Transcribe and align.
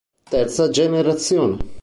Terza 0.31 0.71
generazione 0.71 1.57